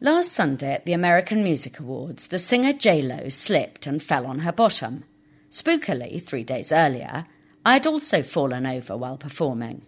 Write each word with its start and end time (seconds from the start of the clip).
Last 0.00 0.30
Sunday 0.30 0.74
at 0.74 0.86
the 0.86 0.92
American 0.92 1.42
Music 1.42 1.80
Awards, 1.80 2.28
the 2.28 2.38
singer 2.38 2.72
J-Lo 2.72 3.28
slipped 3.30 3.84
and 3.84 4.00
fell 4.00 4.26
on 4.26 4.40
her 4.40 4.52
bottom. 4.52 5.02
Spookily, 5.50 6.22
three 6.22 6.44
days 6.44 6.70
earlier, 6.70 7.26
I 7.66 7.72
had 7.72 7.84
also 7.84 8.22
fallen 8.22 8.64
over 8.64 8.96
while 8.96 9.16
performing. 9.16 9.82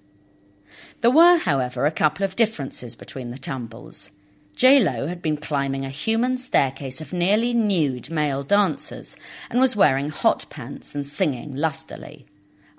There 1.00 1.12
were, 1.12 1.38
however, 1.38 1.86
a 1.86 1.92
couple 1.92 2.24
of 2.24 2.34
differences 2.34 2.96
between 2.96 3.30
the 3.30 3.38
tumbles. 3.38 4.10
J-Lo 4.56 5.06
had 5.06 5.22
been 5.22 5.36
climbing 5.36 5.84
a 5.84 5.90
human 5.90 6.38
staircase 6.38 7.00
of 7.00 7.12
nearly 7.12 7.54
nude 7.54 8.10
male 8.10 8.42
dancers 8.42 9.16
and 9.48 9.60
was 9.60 9.76
wearing 9.76 10.10
hot 10.10 10.44
pants 10.50 10.92
and 10.92 11.06
singing 11.06 11.54
lustily. 11.54 12.26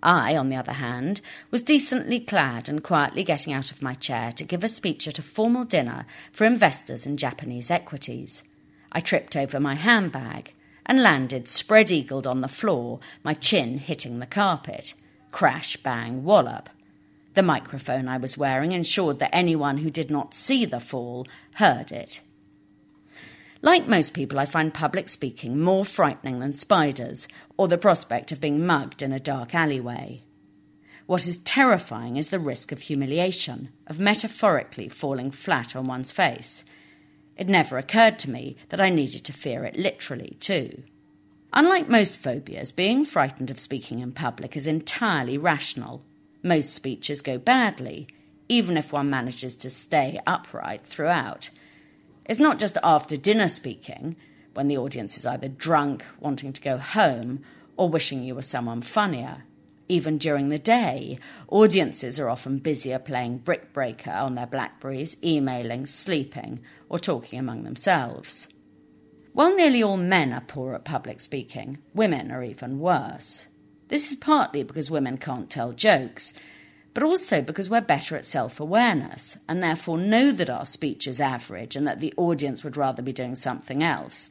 I, 0.03 0.35
on 0.35 0.49
the 0.49 0.55
other 0.55 0.73
hand, 0.73 1.21
was 1.51 1.63
decently 1.63 2.19
clad 2.19 2.67
and 2.67 2.83
quietly 2.83 3.23
getting 3.23 3.53
out 3.53 3.71
of 3.71 3.81
my 3.81 3.93
chair 3.93 4.31
to 4.33 4.43
give 4.43 4.63
a 4.63 4.69
speech 4.69 5.07
at 5.07 5.19
a 5.19 5.23
formal 5.23 5.63
dinner 5.63 6.05
for 6.31 6.45
investors 6.45 7.05
in 7.05 7.17
Japanese 7.17 7.69
equities. 7.69 8.43
I 8.91 8.99
tripped 8.99 9.35
over 9.35 9.59
my 9.59 9.75
handbag 9.75 10.53
and 10.85 11.03
landed 11.03 11.47
spread 11.47 11.91
eagled 11.91 12.25
on 12.25 12.41
the 12.41 12.47
floor, 12.47 12.99
my 13.23 13.33
chin 13.33 13.77
hitting 13.77 14.19
the 14.19 14.25
carpet. 14.25 14.93
Crash, 15.31 15.77
bang, 15.77 16.23
wallop. 16.23 16.69
The 17.33 17.43
microphone 17.43 18.07
I 18.07 18.17
was 18.17 18.37
wearing 18.37 18.73
ensured 18.73 19.19
that 19.19 19.33
anyone 19.33 19.77
who 19.77 19.89
did 19.89 20.11
not 20.11 20.33
see 20.33 20.65
the 20.65 20.79
fall 20.81 21.27
heard 21.53 21.91
it. 21.91 22.21
Like 23.61 23.87
most 23.87 24.13
people, 24.13 24.39
I 24.39 24.45
find 24.45 24.73
public 24.73 25.07
speaking 25.07 25.59
more 25.59 25.85
frightening 25.85 26.39
than 26.39 26.53
spiders 26.53 27.27
or 27.57 27.67
the 27.67 27.77
prospect 27.77 28.31
of 28.31 28.41
being 28.41 28.65
mugged 28.65 29.03
in 29.03 29.11
a 29.11 29.19
dark 29.19 29.53
alleyway. 29.53 30.23
What 31.05 31.27
is 31.27 31.37
terrifying 31.37 32.17
is 32.17 32.29
the 32.29 32.39
risk 32.39 32.71
of 32.71 32.81
humiliation, 32.81 33.69
of 33.85 33.99
metaphorically 33.99 34.89
falling 34.89 35.29
flat 35.29 35.75
on 35.75 35.85
one's 35.85 36.11
face. 36.11 36.63
It 37.35 37.49
never 37.49 37.77
occurred 37.77 38.17
to 38.19 38.29
me 38.29 38.55
that 38.69 38.81
I 38.81 38.89
needed 38.89 39.23
to 39.25 39.33
fear 39.33 39.63
it 39.63 39.77
literally, 39.77 40.37
too. 40.39 40.83
Unlike 41.53 41.89
most 41.89 42.17
phobias, 42.17 42.71
being 42.71 43.03
frightened 43.03 43.51
of 43.51 43.59
speaking 43.59 43.99
in 43.99 44.11
public 44.11 44.55
is 44.55 44.67
entirely 44.67 45.37
rational. 45.37 46.03
Most 46.41 46.73
speeches 46.73 47.21
go 47.21 47.37
badly, 47.37 48.07
even 48.47 48.77
if 48.77 48.93
one 48.93 49.09
manages 49.09 49.55
to 49.57 49.69
stay 49.69 50.19
upright 50.25 50.85
throughout. 50.85 51.49
It's 52.31 52.39
not 52.39 52.59
just 52.59 52.77
after 52.81 53.17
dinner 53.17 53.49
speaking, 53.49 54.15
when 54.53 54.69
the 54.69 54.77
audience 54.77 55.17
is 55.17 55.25
either 55.25 55.49
drunk, 55.49 56.05
wanting 56.21 56.53
to 56.53 56.61
go 56.61 56.77
home, 56.77 57.41
or 57.75 57.89
wishing 57.89 58.23
you 58.23 58.35
were 58.35 58.41
someone 58.41 58.83
funnier. 58.83 59.43
Even 59.89 60.17
during 60.17 60.47
the 60.47 60.57
day, 60.57 61.19
audiences 61.49 62.21
are 62.21 62.29
often 62.29 62.59
busier 62.59 62.99
playing 62.99 63.39
Brick 63.39 63.73
Breaker 63.73 64.11
on 64.11 64.35
their 64.35 64.47
Blackberries, 64.47 65.17
emailing, 65.21 65.85
sleeping, 65.85 66.61
or 66.87 66.97
talking 66.97 67.37
among 67.37 67.63
themselves. 67.63 68.47
While 69.33 69.53
nearly 69.53 69.83
all 69.83 69.97
men 69.97 70.31
are 70.31 70.39
poor 70.39 70.73
at 70.73 70.85
public 70.85 71.19
speaking, 71.19 71.79
women 71.93 72.31
are 72.31 72.43
even 72.43 72.79
worse. 72.79 73.49
This 73.89 74.09
is 74.09 74.15
partly 74.15 74.63
because 74.63 74.89
women 74.89 75.17
can't 75.17 75.49
tell 75.49 75.73
jokes, 75.73 76.33
but 76.93 77.03
also 77.03 77.41
because 77.41 77.69
we're 77.69 77.81
better 77.81 78.15
at 78.15 78.25
self 78.25 78.59
awareness 78.59 79.37
and 79.47 79.61
therefore 79.63 79.97
know 79.97 80.31
that 80.31 80.49
our 80.49 80.65
speech 80.65 81.07
is 81.07 81.19
average 81.19 81.75
and 81.75 81.87
that 81.87 81.99
the 81.99 82.13
audience 82.17 82.63
would 82.63 82.77
rather 82.77 83.01
be 83.01 83.13
doing 83.13 83.35
something 83.35 83.81
else. 83.81 84.29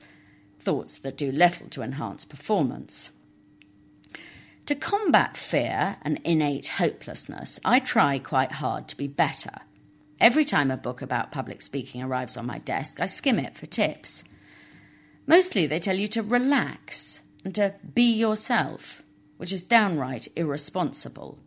Thoughts 0.58 0.98
that 0.98 1.16
do 1.16 1.32
little 1.32 1.68
to 1.68 1.82
enhance 1.82 2.24
performance. 2.24 3.10
To 4.66 4.74
combat 4.74 5.36
fear 5.36 5.96
and 6.02 6.20
innate 6.22 6.68
hopelessness, 6.68 7.58
I 7.64 7.80
try 7.80 8.18
quite 8.18 8.52
hard 8.52 8.88
to 8.88 8.96
be 8.96 9.08
better. 9.08 9.60
Every 10.20 10.44
time 10.44 10.70
a 10.70 10.76
book 10.76 11.00
about 11.00 11.32
public 11.32 11.62
speaking 11.62 12.02
arrives 12.02 12.36
on 12.36 12.46
my 12.46 12.58
desk, 12.58 13.00
I 13.00 13.06
skim 13.06 13.38
it 13.38 13.56
for 13.56 13.66
tips. 13.66 14.22
Mostly 15.26 15.66
they 15.66 15.80
tell 15.80 15.96
you 15.96 16.08
to 16.08 16.22
relax 16.22 17.20
and 17.42 17.54
to 17.54 17.74
be 17.94 18.12
yourself, 18.12 19.02
which 19.38 19.52
is 19.52 19.62
downright 19.62 20.28
irresponsible. 20.36 21.38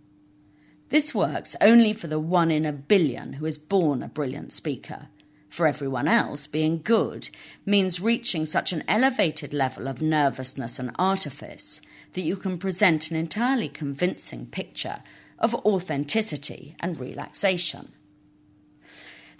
This 0.93 1.15
works 1.15 1.55
only 1.59 1.91
for 1.91 2.05
the 2.05 2.19
one 2.19 2.51
in 2.51 2.67
a 2.67 2.71
billion 2.71 3.33
who 3.33 3.47
is 3.47 3.57
born 3.57 4.03
a 4.03 4.07
brilliant 4.07 4.53
speaker. 4.53 5.07
For 5.49 5.65
everyone 5.65 6.07
else, 6.07 6.45
being 6.45 6.83
good 6.83 7.31
means 7.65 7.99
reaching 7.99 8.45
such 8.45 8.71
an 8.71 8.83
elevated 8.87 9.55
level 9.55 9.87
of 9.87 10.03
nervousness 10.03 10.77
and 10.77 10.91
artifice 10.99 11.81
that 12.11 12.21
you 12.21 12.35
can 12.35 12.59
present 12.59 13.09
an 13.09 13.17
entirely 13.17 13.69
convincing 13.69 14.45
picture 14.45 15.01
of 15.39 15.55
authenticity 15.65 16.75
and 16.79 16.99
relaxation. 16.99 17.91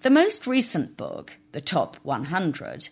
The 0.02 0.10
most 0.10 0.48
recent 0.48 0.98
book, 0.98 1.38
The 1.52 1.62
Top 1.62 1.98
100, 1.98 2.90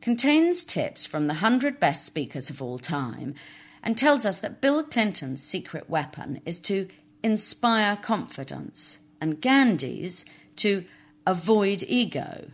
contains 0.00 0.64
tips 0.64 1.06
from 1.06 1.28
the 1.28 1.34
100 1.34 1.78
best 1.78 2.06
speakers 2.06 2.50
of 2.50 2.60
all 2.60 2.80
time 2.80 3.36
and 3.84 3.96
tells 3.96 4.26
us 4.26 4.38
that 4.38 4.60
Bill 4.60 4.82
Clinton's 4.82 5.42
secret 5.42 5.88
weapon 5.88 6.40
is 6.44 6.58
to 6.60 6.88
inspire 7.22 7.96
confidence, 7.96 8.98
and 9.20 9.40
Gandhi's 9.40 10.24
to 10.56 10.84
avoid 11.26 11.84
ego. 11.86 12.50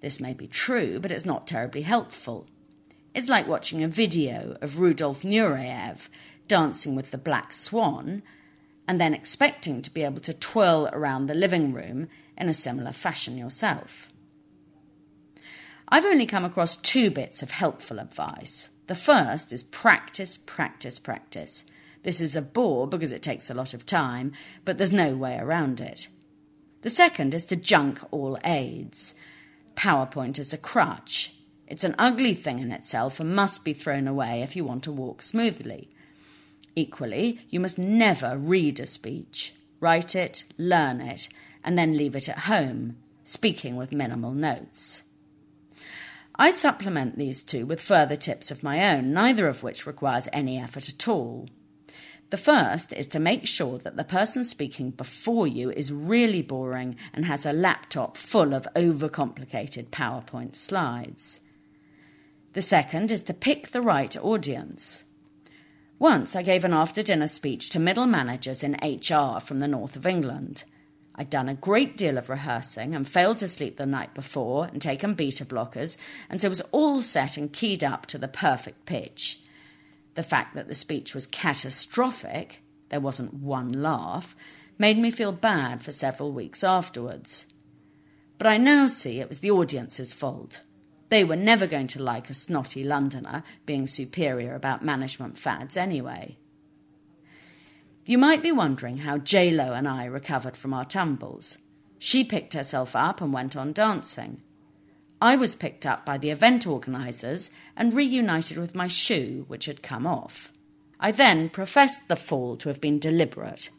This 0.00 0.20
may 0.20 0.34
be 0.34 0.46
true, 0.46 0.98
but 1.00 1.10
it's 1.10 1.26
not 1.26 1.46
terribly 1.46 1.82
helpful. 1.82 2.46
It's 3.14 3.28
like 3.28 3.46
watching 3.46 3.82
a 3.82 3.88
video 3.88 4.56
of 4.60 4.80
Rudolf 4.80 5.22
Nureyev 5.22 6.08
dancing 6.48 6.94
with 6.94 7.10
the 7.10 7.18
black 7.18 7.52
swan 7.52 8.22
and 8.86 9.00
then 9.00 9.14
expecting 9.14 9.80
to 9.82 9.90
be 9.90 10.02
able 10.02 10.20
to 10.20 10.34
twirl 10.34 10.88
around 10.92 11.26
the 11.26 11.34
living 11.34 11.72
room 11.72 12.08
in 12.36 12.48
a 12.48 12.52
similar 12.52 12.92
fashion 12.92 13.38
yourself. 13.38 14.10
I've 15.88 16.04
only 16.04 16.26
come 16.26 16.44
across 16.44 16.76
two 16.76 17.10
bits 17.10 17.42
of 17.42 17.50
helpful 17.50 17.98
advice. 17.98 18.68
The 18.86 18.94
first 18.94 19.52
is 19.52 19.62
practice, 19.62 20.36
practice, 20.36 20.98
practice. 20.98 21.64
This 22.04 22.20
is 22.20 22.36
a 22.36 22.42
bore 22.42 22.86
because 22.86 23.12
it 23.12 23.22
takes 23.22 23.50
a 23.50 23.54
lot 23.54 23.74
of 23.74 23.84
time, 23.84 24.32
but 24.64 24.78
there's 24.78 24.92
no 24.92 25.16
way 25.16 25.38
around 25.38 25.80
it. 25.80 26.08
The 26.82 26.90
second 26.90 27.34
is 27.34 27.46
to 27.46 27.56
junk 27.56 28.00
all 28.10 28.38
aids. 28.44 29.14
PowerPoint 29.74 30.38
is 30.38 30.52
a 30.52 30.58
crutch. 30.58 31.34
It's 31.66 31.82
an 31.82 31.94
ugly 31.98 32.34
thing 32.34 32.58
in 32.58 32.70
itself 32.70 33.20
and 33.20 33.34
must 33.34 33.64
be 33.64 33.72
thrown 33.72 34.06
away 34.06 34.42
if 34.42 34.54
you 34.54 34.64
want 34.64 34.84
to 34.84 34.92
walk 34.92 35.22
smoothly. 35.22 35.88
Equally, 36.76 37.40
you 37.48 37.58
must 37.58 37.78
never 37.78 38.36
read 38.36 38.80
a 38.80 38.86
speech. 38.86 39.54
Write 39.80 40.14
it, 40.14 40.44
learn 40.58 41.00
it, 41.00 41.28
and 41.64 41.78
then 41.78 41.96
leave 41.96 42.14
it 42.14 42.28
at 42.28 42.40
home, 42.40 42.96
speaking 43.22 43.76
with 43.76 43.92
minimal 43.92 44.32
notes. 44.32 45.02
I 46.36 46.50
supplement 46.50 47.16
these 47.16 47.42
two 47.42 47.64
with 47.64 47.80
further 47.80 48.16
tips 48.16 48.50
of 48.50 48.62
my 48.62 48.94
own, 48.94 49.14
neither 49.14 49.48
of 49.48 49.62
which 49.62 49.86
requires 49.86 50.28
any 50.32 50.58
effort 50.58 50.88
at 50.90 51.08
all. 51.08 51.48
The 52.34 52.38
first 52.38 52.92
is 52.92 53.06
to 53.06 53.20
make 53.20 53.46
sure 53.46 53.78
that 53.78 53.96
the 53.96 54.02
person 54.02 54.44
speaking 54.44 54.90
before 54.90 55.46
you 55.46 55.70
is 55.70 55.92
really 55.92 56.42
boring 56.42 56.96
and 57.12 57.24
has 57.26 57.46
a 57.46 57.52
laptop 57.52 58.16
full 58.16 58.54
of 58.54 58.66
overcomplicated 58.74 59.90
PowerPoint 59.90 60.56
slides. 60.56 61.38
The 62.54 62.60
second 62.60 63.12
is 63.12 63.22
to 63.22 63.34
pick 63.34 63.68
the 63.68 63.80
right 63.80 64.16
audience. 64.16 65.04
Once 66.00 66.34
I 66.34 66.42
gave 66.42 66.64
an 66.64 66.72
after 66.72 67.04
dinner 67.04 67.28
speech 67.28 67.70
to 67.70 67.78
middle 67.78 68.06
managers 68.06 68.64
in 68.64 68.80
HR 68.82 69.38
from 69.38 69.60
the 69.60 69.68
north 69.68 69.94
of 69.94 70.04
England. 70.04 70.64
I'd 71.14 71.30
done 71.30 71.48
a 71.48 71.54
great 71.54 71.96
deal 71.96 72.18
of 72.18 72.28
rehearsing 72.28 72.96
and 72.96 73.06
failed 73.06 73.38
to 73.38 73.46
sleep 73.46 73.76
the 73.76 73.86
night 73.86 74.12
before 74.12 74.64
and 74.64 74.82
taken 74.82 75.14
beta 75.14 75.44
blockers, 75.44 75.96
and 76.28 76.40
so 76.40 76.48
was 76.48 76.62
all 76.72 77.00
set 77.00 77.36
and 77.36 77.52
keyed 77.52 77.84
up 77.84 78.06
to 78.06 78.18
the 78.18 78.26
perfect 78.26 78.86
pitch. 78.86 79.38
The 80.14 80.22
fact 80.22 80.54
that 80.54 80.68
the 80.68 80.74
speech 80.74 81.14
was 81.14 81.26
catastrophic, 81.26 82.62
there 82.88 83.00
wasn't 83.00 83.34
one 83.34 83.72
laugh, 83.72 84.36
made 84.78 84.98
me 84.98 85.10
feel 85.10 85.32
bad 85.32 85.82
for 85.82 85.92
several 85.92 86.32
weeks 86.32 86.64
afterwards. 86.64 87.46
But 88.38 88.46
I 88.46 88.56
now 88.56 88.86
see 88.86 89.20
it 89.20 89.28
was 89.28 89.40
the 89.40 89.50
audience's 89.50 90.12
fault. 90.12 90.62
They 91.08 91.24
were 91.24 91.36
never 91.36 91.66
going 91.66 91.86
to 91.88 92.02
like 92.02 92.30
a 92.30 92.34
snotty 92.34 92.82
Londoner 92.82 93.42
being 93.66 93.86
superior 93.86 94.54
about 94.54 94.84
management 94.84 95.38
fads 95.38 95.76
anyway. 95.76 96.38
You 98.06 98.18
might 98.18 98.42
be 98.42 98.52
wondering 98.52 98.98
how 98.98 99.18
J 99.18 99.50
Lo 99.50 99.72
and 99.72 99.88
I 99.88 100.04
recovered 100.04 100.56
from 100.56 100.74
our 100.74 100.84
tumbles. 100.84 101.58
She 101.98 102.22
picked 102.24 102.54
herself 102.54 102.94
up 102.94 103.20
and 103.20 103.32
went 103.32 103.56
on 103.56 103.72
dancing. 103.72 104.42
I 105.24 105.36
was 105.36 105.54
picked 105.54 105.86
up 105.86 106.04
by 106.04 106.18
the 106.18 106.28
event 106.28 106.66
organisers 106.66 107.50
and 107.78 107.94
reunited 107.94 108.58
with 108.58 108.74
my 108.74 108.88
shoe, 108.88 109.46
which 109.48 109.64
had 109.64 109.82
come 109.82 110.06
off. 110.06 110.52
I 111.00 111.12
then 111.12 111.48
professed 111.48 112.08
the 112.08 112.14
fall 112.14 112.56
to 112.56 112.68
have 112.68 112.78
been 112.78 112.98
deliberate. 112.98 113.70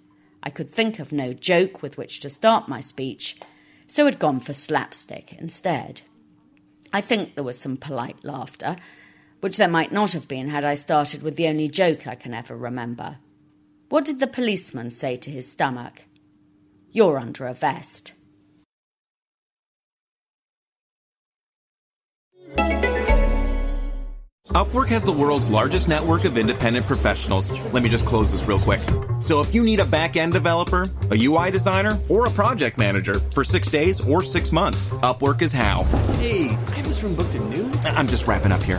I 0.42 0.50
could 0.50 0.72
think 0.72 0.98
of 0.98 1.12
no 1.12 1.34
joke 1.34 1.84
with 1.84 2.00
which 2.00 2.20
to 2.22 2.32
start 2.32 2.68
my 2.68 2.82
speech, 2.82 3.38
so 3.86 4.06
had 4.06 4.18
gone 4.18 4.40
for 4.40 4.54
slapstick 4.54 5.34
instead. 5.34 6.02
I 6.92 7.02
think 7.02 7.36
there 7.36 7.44
was 7.44 7.60
some 7.60 7.78
polite 7.78 8.26
laughter, 8.26 8.76
which 9.42 9.58
there 9.58 9.68
might 9.68 9.92
not 9.92 10.14
have 10.14 10.28
been 10.28 10.48
had 10.48 10.66
I 10.66 10.74
started 10.74 11.22
with 11.22 11.36
the 11.36 11.48
only 11.48 11.68
joke 11.68 12.08
I 12.08 12.16
can 12.16 12.34
ever 12.34 12.58
remember. 12.58 13.20
What 13.90 14.06
did 14.06 14.20
the 14.20 14.26
policeman 14.26 14.90
say 14.90 15.16
to 15.18 15.30
his 15.30 15.52
stomach? 15.52 16.06
You're 16.92 17.20
under 17.20 17.46
a 17.46 17.54
vest. 17.54 18.14
Upwork 24.50 24.88
has 24.90 25.04
the 25.04 25.12
world's 25.12 25.50
largest 25.50 25.88
network 25.88 26.24
of 26.24 26.38
independent 26.38 26.86
professionals. 26.86 27.50
Let 27.74 27.82
me 27.82 27.90
just 27.90 28.06
close 28.06 28.32
this 28.32 28.44
real 28.46 28.60
quick. 28.60 28.80
So 29.20 29.42
if 29.42 29.56
you 29.56 29.64
need 29.64 29.80
a 29.80 29.86
back-end 29.86 30.34
developer, 30.34 30.88
a 31.10 31.18
UI 31.18 31.50
designer, 31.50 32.00
or 32.10 32.28
a 32.28 32.30
project 32.30 32.78
manager 32.78 33.20
for 33.32 33.44
six 33.44 33.72
days 33.72 34.00
or 34.00 34.22
six 34.22 34.52
months, 34.52 34.90
Upwork 35.02 35.42
is 35.42 35.52
how. 35.52 35.84
Hey, 36.20 36.50
I 36.50 36.76
have 36.76 36.88
this 36.88 37.02
room 37.02 37.16
booked 37.16 37.34
at 37.34 37.42
noon. 37.42 37.76
I'm 37.86 38.08
just 38.08 38.28
wrapping 38.28 38.52
up 38.52 38.62
here. 38.62 38.78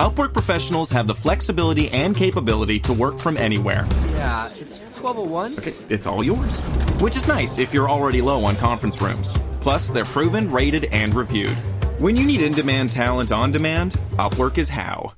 Upwork 0.00 0.34
professionals 0.34 0.90
have 0.90 1.06
the 1.06 1.14
flexibility 1.14 1.88
and 1.88 2.14
capability 2.14 2.78
to 2.80 2.92
work 2.92 3.18
from 3.18 3.38
anywhere. 3.38 3.86
Yeah, 4.10 4.48
it's 4.48 4.82
1201. 5.00 5.58
Okay, 5.58 5.74
it's 5.88 6.06
all 6.06 6.22
yours. 6.22 6.54
Which 7.00 7.16
is 7.16 7.26
nice 7.26 7.58
if 7.58 7.72
you're 7.72 7.88
already 7.88 8.20
low 8.20 8.44
on 8.44 8.54
conference 8.56 9.00
rooms. 9.00 9.34
Plus, 9.60 9.88
they're 9.88 10.04
proven, 10.04 10.52
rated, 10.52 10.84
and 10.92 11.14
reviewed. 11.14 11.56
When 11.98 12.14
you 12.14 12.26
need 12.26 12.42
in 12.42 12.52
demand 12.52 12.92
talent 12.92 13.32
on 13.32 13.52
demand, 13.52 13.94
Upwork 14.18 14.58
is 14.58 14.68
how. 14.68 15.14